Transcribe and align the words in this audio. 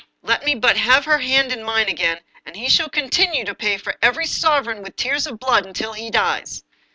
Let 0.23 0.43
me 0.43 0.55
but 0.55 0.77
have 0.77 1.05
her 1.05 1.19
hand 1.19 1.51
in 1.51 1.61
mine 1.63 1.87
again, 1.87 2.21
and 2.43 2.55
he 2.55 2.69
shall 2.69 2.89
continue 2.89 3.45
to 3.45 3.53
pay 3.53 3.77
for 3.77 3.99
every 4.01 4.25
sovereign 4.25 4.81
with 4.81 4.95
tears 4.95 5.27
of 5.27 5.39
blood 5.39 5.63
until 5.63 5.93
he 5.93 6.09
dies." 6.09 6.63